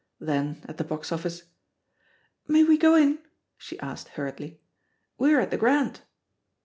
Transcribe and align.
Then, 0.19 0.63
at 0.67 0.77
the 0.77 0.83
box 0.83 1.11
office^ 1.11 1.43
"May 2.47 2.63
we 2.63 2.75
go 2.75 2.95
in?'* 2.95 3.19
she 3.55 3.79
asked 3.81 4.07
hurriedly; 4.17 4.59
*Ve're 5.19 5.39
at 5.39 5.51
tlie 5.51 5.59
Grand." 5.59 6.01